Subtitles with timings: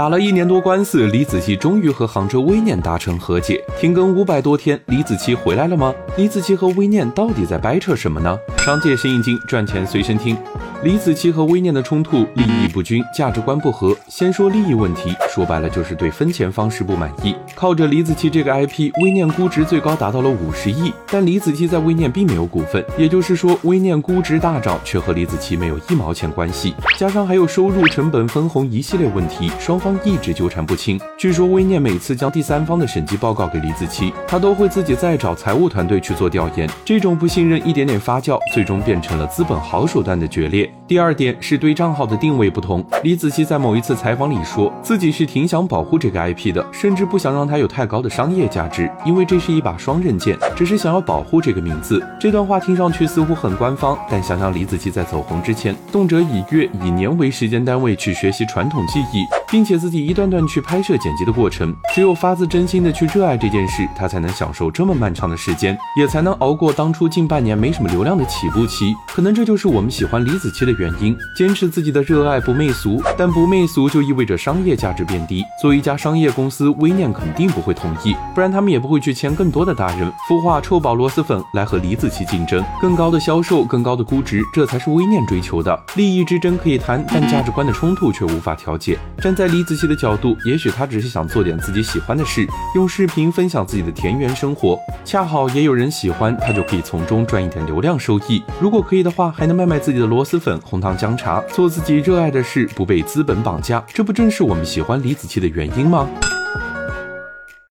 [0.00, 3.62] 打了一年多官司，李子柒终于和杭州微念达成和解。
[3.78, 5.94] 停更五百多天，李子柒回来了吗？
[6.16, 8.34] 李子柒和微念到底在掰扯什么呢？
[8.56, 10.34] 商界生意经，赚钱随身听。
[10.82, 13.94] 李子柒和微念的冲突，利益不均，价值观不合。
[14.08, 17.36] 先说利益问题，说白了就是对分钱方式不满意。
[17.54, 26.74] 靠着李子柒这个 IP，微念估值最高达到了五十亿，但李子柒在微念并没有股份，也就是说，微念估值大涨，却和李子柒没有一毛钱关系。
[26.96, 30.98] 加上还有收入、成本、分红一系列问题，双方一直纠缠不清。
[31.18, 36.66] 据说微念每次将第三方的审计报告给李子柒，他都会自己再找财务团队去做调研。
[36.86, 40.69] 这种不信任一点点发酵，最终变成了资本好手段的决裂。
[40.86, 42.84] 第二点是对账号的定位不同。
[43.02, 52.04] 李子柒在某一次采访里说自己是挺想保护这个 IP 的，甚至不想让它有太高的商业价值，因为这是一把双刃剑，只是想要保护这个名字。
[52.18, 59.24] 这段话听上去似乎很官方，但想想李子柒在走红之前，动辄以月、以年为时间单位去学习传统技艺。
[59.50, 68.94] 并且自己一段段去拍摄剪辑的过程，只有发自真心的去热爱这件事，他才能享受这么漫长的时间，也才能熬过当初近半年没什么流量的起步期。
[69.08, 75.44] 可能这就是我们喜欢李子柒的原因，坚持自己的热爱不媚俗，但不媚俗就意味着商业价值变低。
[75.60, 85.78] 作为一家商业公司，微念肯定不会同意，不然他们也不会去签更多的大人孵化臭宝螺蛳粉来和李子柒竞争，更高的销售，更高的估值，这才是微念追求的。
[85.96, 88.98] 利益之争可以谈，但价值观的冲突却无法调解。
[89.18, 98.42] 站在李子柒的角度，也许他只是想做点自己喜欢的事，用视频分享自己的田园生活，恰好也有人喜欢，他就可以从中赚一点流量收益。
[98.60, 103.84] 如果可以的话，还能卖卖自己的螺蛳粉粉、红糖姜茶，做自己热爱的事，不被资本绑架。
[103.86, 106.08] 这不正是我们喜欢李子柒的原因吗？